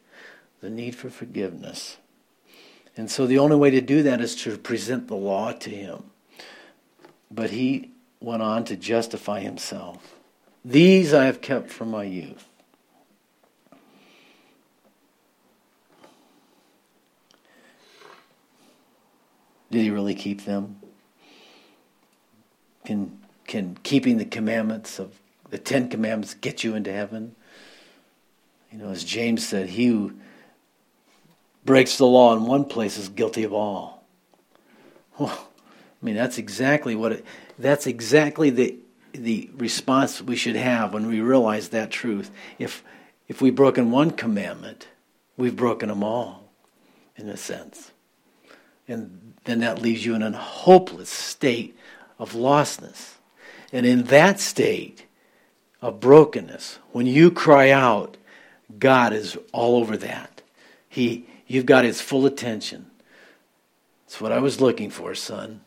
[0.61, 1.97] the need for forgiveness.
[2.97, 6.05] And so the only way to do that is to present the law to him.
[7.29, 10.15] But he went on to justify himself.
[10.65, 12.45] These I have kept from my youth.
[19.69, 20.77] Did he really keep them?
[22.85, 25.19] Can, can keeping the commandments of
[25.51, 27.35] the Ten Commandments get you into heaven?
[28.71, 30.13] You know, as James said, he who
[31.65, 34.03] breaks the law in one place is guilty of all.
[35.17, 35.47] Well,
[36.01, 37.25] I mean, that's exactly what it,
[37.59, 38.77] that's exactly the
[39.13, 42.31] the response we should have when we realize that truth.
[42.57, 42.83] If
[43.27, 44.87] if we've broken one commandment,
[45.37, 46.49] we've broken them all,
[47.17, 47.91] in a sense.
[48.87, 51.77] And then that leaves you in a hopeless state
[52.19, 53.15] of lostness.
[53.71, 55.05] And in that state
[55.81, 58.17] of brokenness, when you cry out,
[58.79, 60.41] God is all over that.
[60.87, 62.87] He, you've got his full attention.
[64.05, 65.61] That's what I was looking for, son.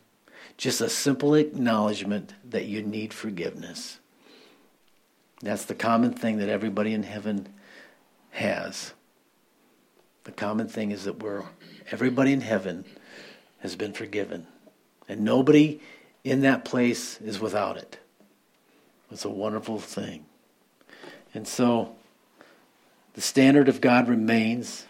[0.56, 3.98] Just a simple acknowledgement that you need forgiveness.
[5.40, 7.48] That's the common thing that everybody in heaven
[8.30, 8.92] has.
[10.24, 11.42] The common thing is that we're
[11.90, 12.84] everybody in heaven
[13.58, 14.46] has been forgiven.
[15.08, 15.80] And nobody
[16.22, 17.98] in that place is without it.
[19.10, 20.24] It's a wonderful thing.
[21.34, 21.94] And so
[23.14, 24.86] the standard of God remains.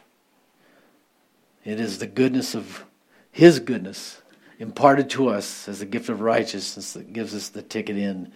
[1.64, 2.84] It is the goodness of
[3.30, 4.20] His goodness
[4.58, 8.32] imparted to us as a gift of righteousness that gives us the ticket in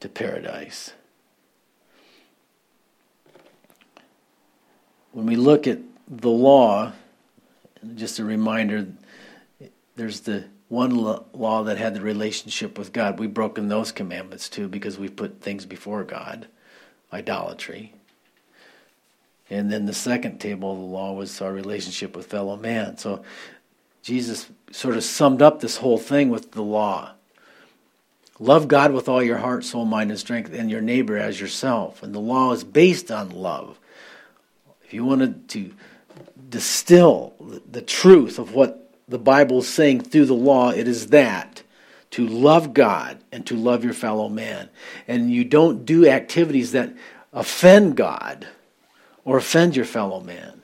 [0.00, 0.92] to paradise.
[5.12, 6.92] When we look at the law,
[7.94, 8.86] just a reminder,
[9.96, 13.18] there's the one law that had the relationship with God.
[13.18, 16.46] We've broken those commandments too because we've put things before God,
[17.12, 17.92] idolatry.
[19.52, 22.96] And then the second table of the law was our relationship with fellow man.
[22.96, 23.22] So
[24.02, 27.12] Jesus sort of summed up this whole thing with the law.
[28.38, 32.02] Love God with all your heart, soul, mind, and strength, and your neighbor as yourself.
[32.02, 33.78] And the law is based on love.
[34.84, 35.74] If you wanted to
[36.48, 37.34] distill
[37.70, 41.62] the truth of what the Bible is saying through the law, it is that
[42.12, 44.70] to love God and to love your fellow man.
[45.06, 46.94] And you don't do activities that
[47.34, 48.46] offend God
[49.24, 50.62] or offend your fellow man.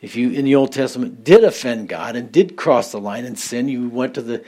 [0.00, 3.38] If you, in the Old Testament, did offend God and did cross the line and
[3.38, 4.44] sin, you went to the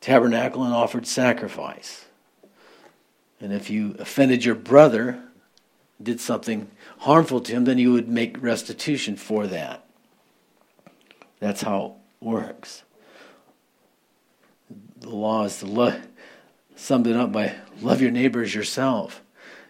[0.00, 2.06] tabernacle and offered sacrifice.
[3.40, 5.22] And if you offended your brother,
[6.02, 6.68] did something
[6.98, 9.84] harmful to him, then you would make restitution for that.
[11.40, 12.82] That's how it works.
[15.00, 16.00] The law is to
[16.74, 19.22] summed it up by love your neighbor as yourself.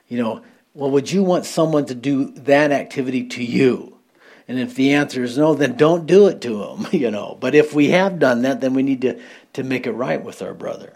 [0.09, 0.43] You know,
[0.79, 3.99] well, would you want someone to do that activity to you?
[4.47, 7.37] And if the answer is no, then don't do it to them, you know.
[7.41, 9.21] But if we have done that, then we need to,
[9.55, 10.93] to make it right with our brother.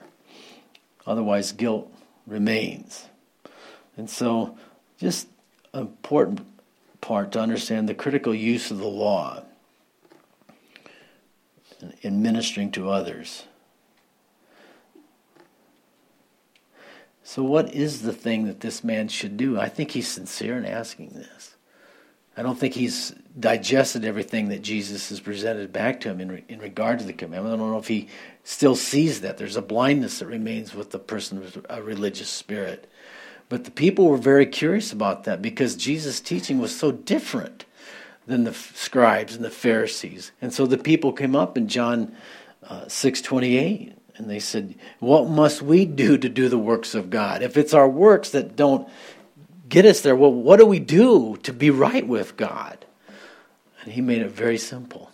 [1.04, 1.92] Otherwise, guilt
[2.28, 3.06] remains.
[3.96, 4.56] And so,
[4.98, 5.26] just
[5.72, 6.46] an important
[7.00, 9.42] part to understand the critical use of the law
[12.02, 13.46] in ministering to others.
[17.32, 19.58] So, what is the thing that this man should do?
[19.58, 21.56] I think he's sincere in asking this.
[22.36, 26.44] I don't think he's digested everything that Jesus has presented back to him in, re,
[26.50, 27.54] in regard to the commandment.
[27.54, 28.08] I don't know if he
[28.44, 29.38] still sees that.
[29.38, 32.86] There's a blindness that remains with the person with a religious spirit.
[33.48, 37.64] But the people were very curious about that because Jesus' teaching was so different
[38.26, 40.32] than the scribes and the Pharisees.
[40.42, 42.14] And so the people came up in John
[42.62, 47.42] uh, 6:28 and they said, "What must we do to do the works of God?
[47.42, 48.88] If it's our works that don't
[49.68, 52.84] get us there, well, what do we do to be right with God?"
[53.82, 55.10] And he made it very simple.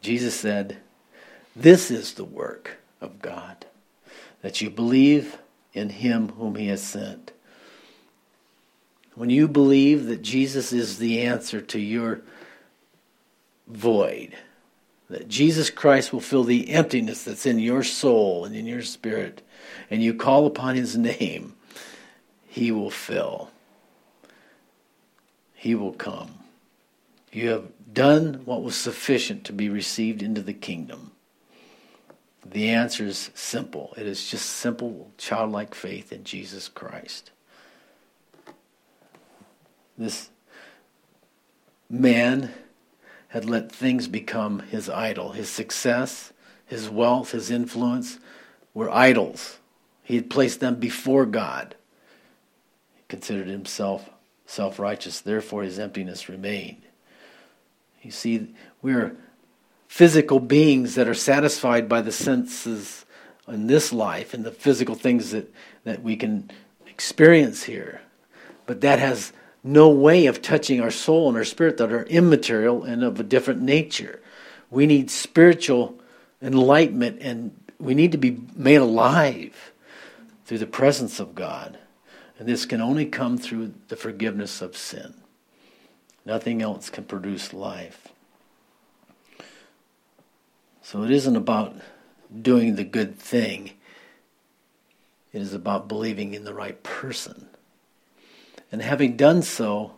[0.00, 0.78] Jesus said,
[1.54, 3.66] "This is the work of God,
[4.42, 5.38] that you believe
[5.72, 7.32] in him whom he has sent.
[9.14, 12.22] When you believe that Jesus is the answer to your
[13.66, 14.34] void,
[15.10, 19.42] that Jesus Christ will fill the emptiness that's in your soul and in your spirit,
[19.90, 21.54] and you call upon his name,
[22.46, 23.50] he will fill.
[25.54, 26.30] He will come.
[27.32, 31.10] You have done what was sufficient to be received into the kingdom.
[32.46, 33.92] The answer is simple.
[33.96, 37.32] It is just simple, childlike faith in Jesus Christ.
[39.98, 40.30] This
[41.90, 42.52] man
[43.30, 45.32] had let things become his idol.
[45.32, 46.32] His success,
[46.66, 48.18] his wealth, his influence
[48.74, 49.58] were idols.
[50.02, 51.76] He had placed them before God.
[52.96, 54.10] He considered himself
[54.46, 56.82] self righteous, therefore his emptiness remained.
[58.02, 58.48] You see,
[58.82, 59.16] we're
[59.86, 63.04] physical beings that are satisfied by the senses
[63.46, 65.52] in this life and the physical things that,
[65.84, 66.50] that we can
[66.88, 68.00] experience here.
[68.66, 72.84] But that has no way of touching our soul and our spirit that are immaterial
[72.84, 74.20] and of a different nature.
[74.70, 75.98] We need spiritual
[76.40, 79.72] enlightenment and we need to be made alive
[80.44, 81.78] through the presence of God.
[82.38, 85.14] And this can only come through the forgiveness of sin.
[86.24, 88.08] Nothing else can produce life.
[90.82, 91.76] So it isn't about
[92.42, 93.72] doing the good thing,
[95.32, 97.49] it is about believing in the right person.
[98.72, 99.96] And having done so,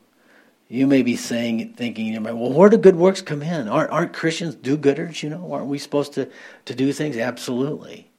[0.68, 3.68] you may be saying, thinking in your mind, well, where do good works come in?
[3.68, 5.22] Aren't, aren't Christians do gooders?
[5.22, 6.30] You know, aren't we supposed to,
[6.64, 7.16] to do things?
[7.16, 8.10] Absolutely.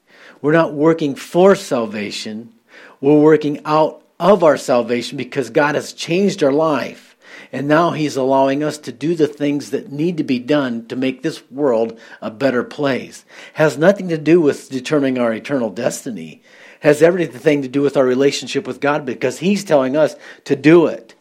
[0.41, 2.53] We're not working for salvation.
[3.01, 7.13] We're working out of our salvation because God has changed our life.
[7.51, 10.95] And now he's allowing us to do the things that need to be done to
[10.95, 13.25] make this world a better place.
[13.53, 16.41] Has nothing to do with determining our eternal destiny.
[16.83, 20.87] Has everything to do with our relationship with God because he's telling us to do
[20.87, 21.15] it.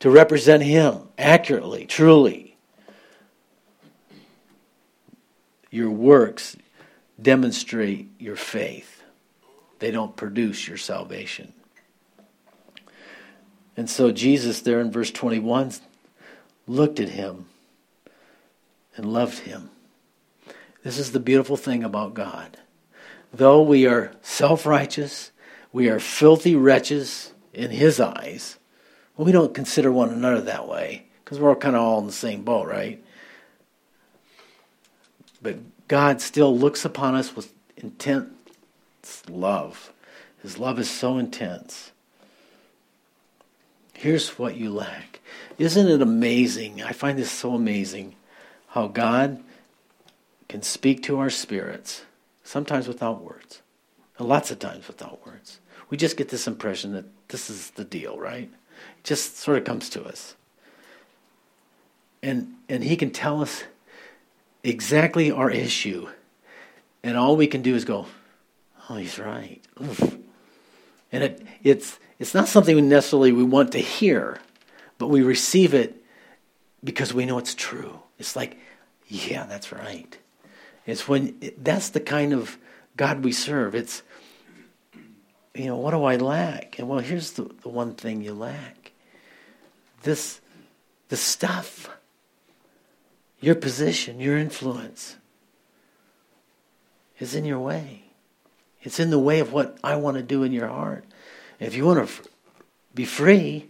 [0.00, 2.56] To represent him accurately, truly.
[5.70, 6.56] Your works
[7.22, 9.04] demonstrate your faith.
[9.78, 11.52] They don't produce your salvation.
[13.76, 15.72] And so Jesus, there in verse 21,
[16.66, 17.46] looked at him
[18.96, 19.70] and loved him.
[20.82, 22.58] This is the beautiful thing about God.
[23.32, 25.30] Though we are self righteous,
[25.72, 28.58] we are filthy wretches in his eyes.
[29.16, 32.42] We don't consider one another that way because we're kind of all in the same
[32.42, 33.04] boat, right?
[35.42, 35.58] But
[35.88, 38.30] God still looks upon us with intense
[39.28, 39.92] love.
[40.42, 41.92] His love is so intense
[44.00, 45.20] Here's what you lack.
[45.58, 46.82] Isn't it amazing?
[46.82, 48.14] I find this so amazing
[48.68, 49.42] how God
[50.48, 52.06] can speak to our spirits,
[52.50, 53.62] sometimes without words,
[54.18, 55.60] and lots of times without words.
[55.90, 58.50] We just get this impression that this is the deal, right?
[58.98, 60.34] It just sort of comes to us.
[62.22, 63.64] and and he can tell us
[64.62, 66.08] exactly our issue.
[67.02, 68.06] And all we can do is go,
[68.88, 70.18] "Oh, he's right." Oof.
[71.12, 74.40] And it it's it's not something we necessarily we want to hear,
[74.98, 76.02] but we receive it
[76.84, 78.00] because we know it's true.
[78.18, 78.58] It's like,
[79.08, 80.18] yeah, that's right.
[80.90, 82.58] It's when that's the kind of
[82.96, 83.74] God we serve.
[83.74, 84.02] It's
[85.54, 86.78] you know, what do I lack?
[86.78, 88.92] And well, here's the, the one thing you lack.
[90.02, 90.40] This
[91.08, 91.90] the stuff.
[93.40, 95.16] Your position, your influence
[97.18, 98.04] is in your way.
[98.82, 101.04] It's in the way of what I want to do in your heart.
[101.58, 102.28] If you want to
[102.94, 103.68] be free,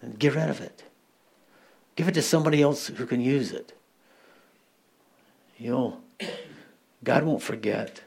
[0.00, 0.84] then get rid of it.
[1.96, 3.72] Give it to somebody else who can use it.
[5.58, 6.00] You'll,
[7.04, 8.02] God won't forget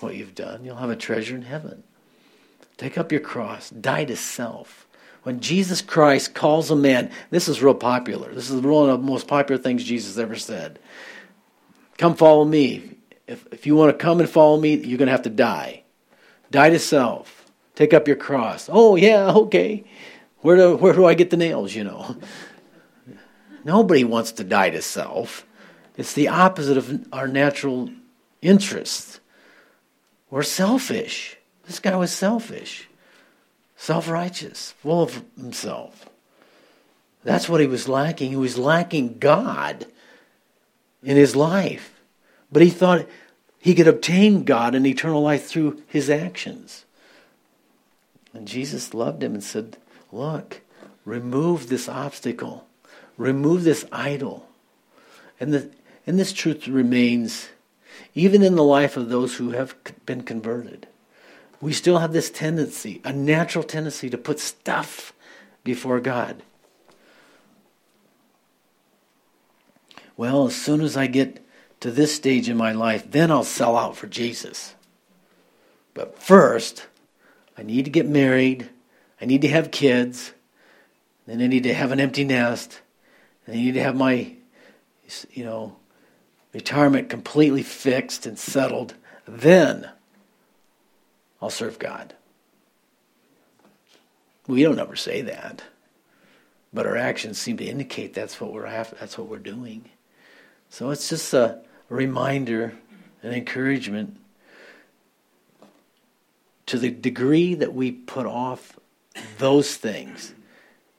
[0.00, 0.64] what you've done.
[0.64, 1.82] You'll have a treasure in heaven.
[2.76, 4.86] Take up your cross, die to self.
[5.22, 8.32] When Jesus Christ calls a man, this is real popular.
[8.32, 10.78] This is one of the most popular things Jesus ever said.
[11.98, 12.96] Come follow me.
[13.26, 15.82] If, if you want to come and follow me, you're going to have to die.
[16.50, 17.52] Die to self.
[17.74, 18.68] Take up your cross.
[18.72, 19.84] Oh, yeah, okay.
[20.38, 22.16] Where do, where do I get the nails, you know?
[23.64, 25.46] Nobody wants to die to self.
[26.00, 27.90] It's the opposite of our natural
[28.40, 29.20] interest.
[30.30, 31.36] We're selfish.
[31.66, 32.88] This guy was selfish,
[33.76, 36.08] self righteous, full of himself.
[37.22, 38.30] That's what he was lacking.
[38.30, 39.84] He was lacking God
[41.02, 42.00] in his life.
[42.50, 43.06] But he thought
[43.58, 46.86] he could obtain God and eternal life through his actions.
[48.32, 49.76] And Jesus loved him and said,
[50.10, 50.62] Look,
[51.04, 52.66] remove this obstacle,
[53.18, 54.46] remove this idol.
[55.38, 55.70] And, the,
[56.06, 57.48] and this truth remains
[58.14, 59.74] even in the life of those who have
[60.06, 60.86] been converted.
[61.60, 65.12] We still have this tendency, a natural tendency to put stuff
[65.62, 66.42] before God.
[70.16, 71.44] Well, as soon as I get
[71.80, 74.74] to this stage in my life, then I'll sell out for Jesus.
[75.94, 76.86] But first,
[77.56, 78.68] I need to get married.
[79.20, 80.32] I need to have kids.
[81.26, 82.80] Then I need to have an empty nest.
[83.46, 84.34] And I need to have my,
[85.32, 85.76] you know,
[86.52, 88.94] retirement completely fixed and settled.
[89.26, 89.88] Then
[91.40, 92.14] I'll serve God.
[94.46, 95.62] We don't ever say that,
[96.72, 99.88] but our actions seem to indicate that's what we're after, that's what we're doing.
[100.70, 102.74] So it's just a reminder,
[103.22, 104.16] an encouragement
[106.66, 108.78] to the degree that we put off
[109.38, 110.34] those things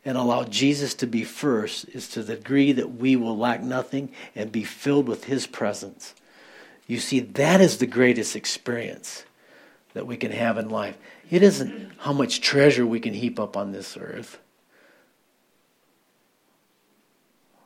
[0.04, 4.12] and allow Jesus to be first is to the degree that we will lack nothing
[4.36, 6.16] and be filled with his presence.
[6.88, 9.24] You see, that is the greatest experience
[9.94, 10.98] that we can have in life.
[11.30, 14.40] It isn't how much treasure we can heap up on this earth.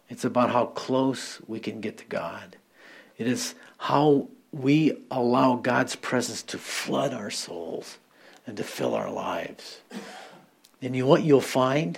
[0.10, 2.58] It's about how close we can get to God.
[3.18, 7.98] It is how we allow God's presence to flood our souls
[8.46, 9.82] and to fill our lives.
[10.82, 11.98] And you what you'll find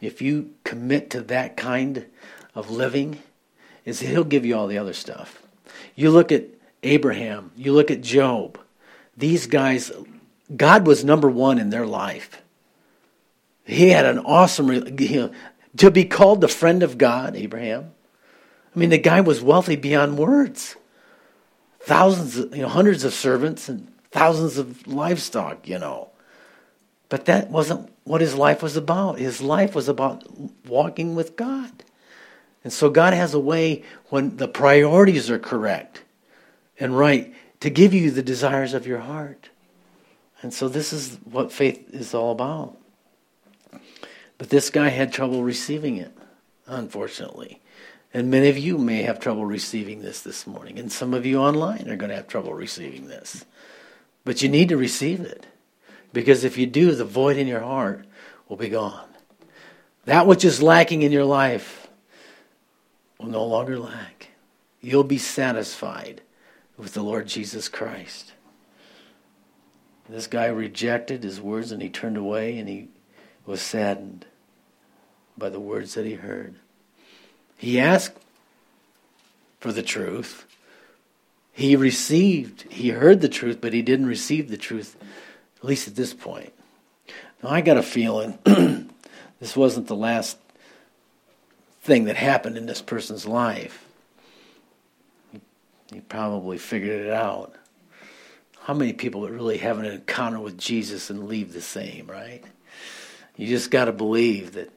[0.00, 2.06] if you commit to that kind
[2.54, 3.20] of living
[3.84, 5.42] is he'll give you all the other stuff.
[5.94, 6.44] You look at
[6.82, 8.58] Abraham, you look at Job.
[9.16, 9.90] These guys
[10.54, 12.42] God was number 1 in their life.
[13.64, 15.32] He had an awesome you know,
[15.76, 17.92] to be called the friend of God, Abraham.
[18.74, 20.76] I mean, the guy was wealthy beyond words
[21.80, 26.07] thousands, you know, hundreds of servants and thousands of livestock, you know.
[27.08, 29.18] But that wasn't what his life was about.
[29.18, 30.24] His life was about
[30.66, 31.70] walking with God.
[32.64, 36.02] And so God has a way when the priorities are correct
[36.78, 39.48] and right to give you the desires of your heart.
[40.42, 42.76] And so this is what faith is all about.
[44.36, 46.16] But this guy had trouble receiving it,
[46.66, 47.60] unfortunately.
[48.14, 50.78] And many of you may have trouble receiving this this morning.
[50.78, 53.44] And some of you online are going to have trouble receiving this.
[54.24, 55.46] But you need to receive it.
[56.12, 58.06] Because if you do, the void in your heart
[58.48, 59.08] will be gone.
[60.04, 61.88] That which is lacking in your life
[63.18, 64.28] will no longer lack.
[64.80, 66.22] You'll be satisfied
[66.76, 68.32] with the Lord Jesus Christ.
[70.08, 72.88] This guy rejected his words and he turned away and he
[73.44, 74.24] was saddened
[75.36, 76.54] by the words that he heard.
[77.56, 78.16] He asked
[79.60, 80.46] for the truth.
[81.52, 84.96] He received, he heard the truth, but he didn't receive the truth,
[85.58, 86.52] at least at this point.
[87.42, 88.38] Now, I got a feeling
[89.40, 90.38] this wasn't the last
[91.82, 93.84] thing that happened in this person's life.
[95.92, 97.54] He probably figured it out.
[98.60, 102.44] How many people would really have an encounter with Jesus and leave the same, right?
[103.36, 104.70] You just got to believe that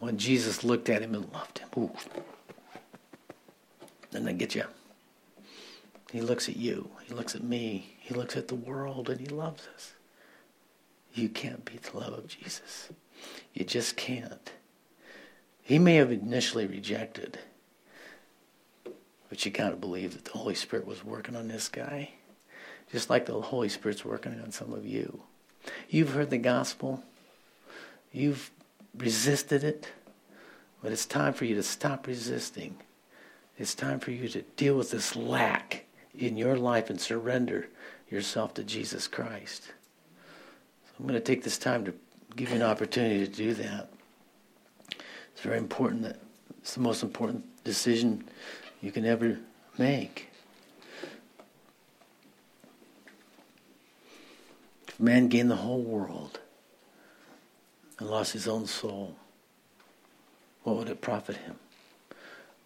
[0.00, 1.68] when Jesus looked at him and loved him.
[1.76, 1.90] Ooh.
[4.10, 4.64] That get you?
[6.10, 6.90] He looks at you.
[7.06, 7.96] He looks at me.
[8.00, 9.92] He looks at the world and he loves us.
[11.14, 12.90] You can't beat the love of Jesus.
[13.52, 14.52] You just can't.
[15.62, 17.38] He may have initially rejected,
[19.28, 22.10] but you got to believe that the Holy Spirit was working on this guy,
[22.90, 25.22] just like the Holy Spirit's working on some of you.
[25.88, 27.02] You've heard the gospel,
[28.12, 28.50] you've
[28.96, 29.88] resisted it,
[30.82, 32.76] but it's time for you to stop resisting.
[33.58, 35.84] It's time for you to deal with this lack
[36.18, 37.68] in your life and surrender
[38.08, 39.72] yourself to Jesus Christ.
[41.00, 41.94] I'm going to take this time to
[42.36, 43.88] give you an opportunity to do that.
[45.32, 46.20] It's very important that
[46.58, 48.24] it's the most important decision
[48.82, 49.38] you can ever
[49.78, 50.28] make.
[54.88, 56.38] If man gained the whole world
[57.98, 59.16] and lost his own soul,
[60.64, 61.56] what would it profit him?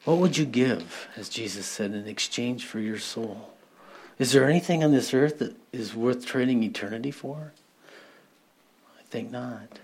[0.05, 3.53] What would you give, as Jesus said, in exchange for your soul?
[4.19, 7.53] Is there anything on this earth that is worth trading eternity for?
[9.15, 9.79] Think not.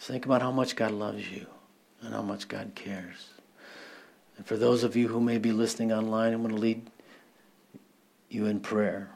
[0.00, 1.46] Think about how much God loves you
[2.02, 3.30] and how much God cares.
[4.36, 6.90] And for those of you who may be listening online, I'm going to lead
[8.28, 9.08] you in prayer.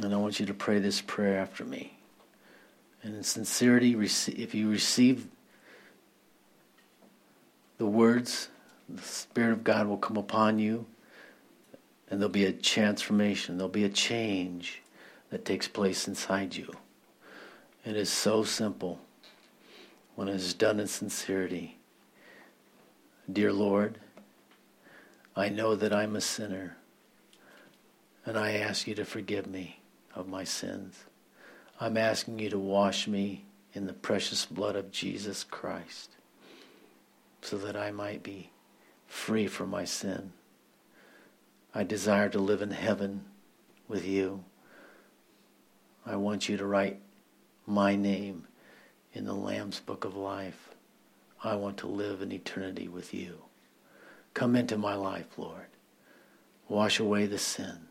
[0.00, 1.98] And I want you to pray this prayer after me.
[3.02, 5.26] And in sincerity, if you receive
[7.78, 8.48] the words,
[8.88, 10.86] the Spirit of God will come upon you,
[12.08, 14.82] and there'll be a transformation, there'll be a change
[15.30, 16.72] that takes place inside you.
[17.84, 19.00] It is so simple
[20.14, 21.78] when it is done in sincerity.
[23.30, 23.98] Dear Lord,
[25.36, 26.76] I know that I'm a sinner,
[28.24, 29.80] and I ask you to forgive me
[30.14, 31.04] of my sins.
[31.80, 36.10] I'm asking you to wash me in the precious blood of Jesus Christ
[37.40, 38.50] so that I might be
[39.06, 40.32] free from my sin.
[41.74, 43.24] I desire to live in heaven
[43.86, 44.44] with you.
[46.08, 46.98] I want you to write
[47.66, 48.46] my name
[49.12, 50.70] in the Lamb's Book of Life.
[51.44, 53.42] I want to live in eternity with you.
[54.32, 55.66] Come into my life, Lord.
[56.66, 57.88] Wash away the sin.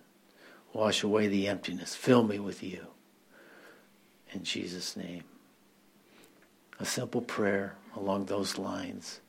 [0.74, 1.94] Wash away the emptiness.
[1.94, 2.88] Fill me with you.
[4.34, 5.24] In Jesus' name.
[6.80, 9.20] A simple prayer along those lines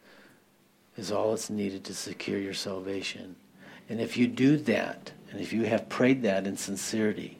[0.96, 3.36] is all that's needed to secure your salvation.
[3.90, 7.37] And if you do that, and if you have prayed that in sincerity,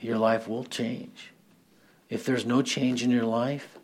[0.00, 1.32] your life will change.
[2.08, 3.78] If there's no change in your life,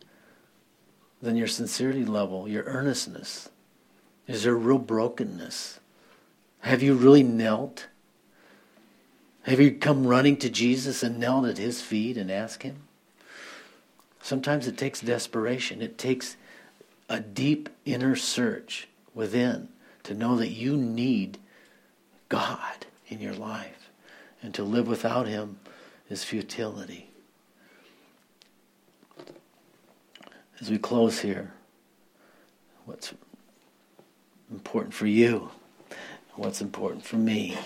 [1.21, 3.49] then your sincerity level, your earnestness,
[4.27, 5.79] is there real brokenness?
[6.59, 7.87] Have you really knelt?
[9.43, 12.83] Have you come running to Jesus and knelt at his feet and asked him?
[14.21, 15.81] Sometimes it takes desperation.
[15.81, 16.37] It takes
[17.09, 19.67] a deep inner search within
[20.03, 21.37] to know that you need
[22.29, 23.89] God in your life.
[24.41, 25.57] And to live without him
[26.13, 27.09] is futility.
[30.61, 31.53] As we close here,
[32.85, 33.15] what's
[34.51, 35.49] important for you,
[36.35, 37.57] what's important for me,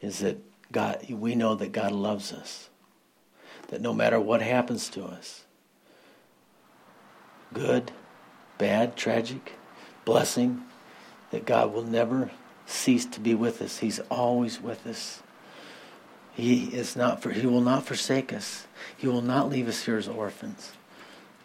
[0.00, 0.38] is that
[0.70, 2.70] God, we know that God loves us.
[3.68, 5.42] That no matter what happens to us,
[7.52, 7.90] good,
[8.58, 9.54] bad, tragic,
[10.04, 10.62] blessing,
[11.32, 12.30] that God will never
[12.64, 13.78] cease to be with us.
[13.78, 15.20] He's always with us.
[16.34, 18.66] He is not for he will not forsake us.
[18.96, 20.72] He will not leave us here as orphans.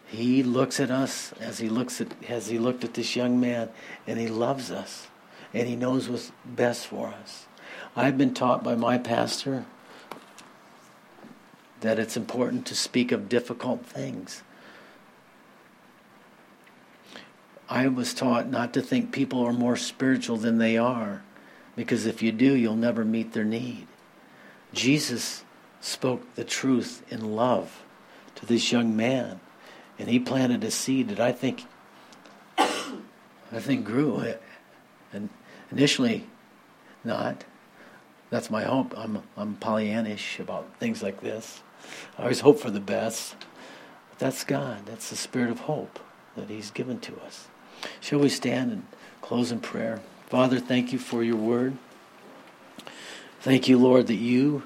[0.07, 3.69] He looks at us as he looks at as he looked at this young man
[4.07, 5.07] and he loves us
[5.53, 7.45] and he knows what's best for us.
[7.95, 9.65] I've been taught by my pastor
[11.81, 14.43] that it's important to speak of difficult things.
[17.69, 21.21] I was taught not to think people are more spiritual than they are
[21.75, 23.85] because if you do, you'll never meet their need.
[24.74, 25.43] Jesus
[25.82, 27.84] spoke the truth in love
[28.36, 29.39] to this young man,
[29.97, 31.65] and he planted a seed that I think
[32.57, 34.36] I think grew.
[35.11, 35.30] And
[35.72, 36.28] initially,
[37.03, 37.45] not.
[38.30, 38.93] That's my hope.
[38.97, 41.63] I'm I'm Pollyannish about things like this.
[42.17, 43.36] I always hope for the best.
[44.09, 44.86] But that's God.
[44.86, 45.99] That's the spirit of hope
[46.36, 47.47] that He's given to us.
[47.99, 48.86] Shall we stand and
[49.22, 50.01] close in prayer?
[50.28, 51.78] Father, thank you for your word.
[53.41, 54.63] Thank you, Lord, that you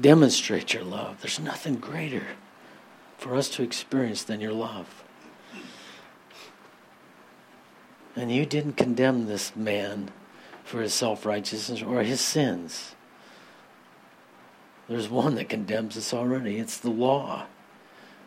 [0.00, 1.20] demonstrate your love.
[1.20, 2.26] There's nothing greater
[3.16, 5.02] for us to experience than your love.
[8.14, 10.10] And you didn't condemn this man
[10.64, 12.94] for his self righteousness or his sins.
[14.88, 16.58] There's one that condemns us already.
[16.58, 17.46] It's the law.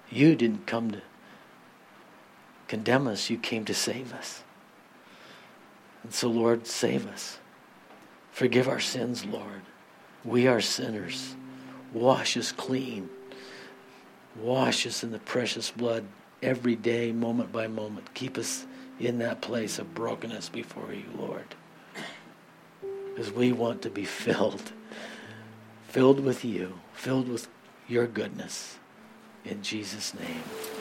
[0.09, 1.01] You didn't come to
[2.67, 4.43] condemn us, you came to save us.
[6.03, 7.39] And so, Lord, save us.
[8.35, 9.61] Forgive our sins, Lord.
[10.25, 11.37] We are sinners.
[11.93, 13.09] Wash us clean.
[14.35, 16.03] Wash us in the precious blood
[16.43, 18.13] every day, moment by moment.
[18.13, 18.65] Keep us
[18.99, 21.55] in that place of brokenness before you, Lord.
[22.81, 24.73] Because we want to be filled,
[25.87, 27.47] filled with you, filled with
[27.87, 28.79] your goodness.
[29.45, 30.74] In Jesus' name.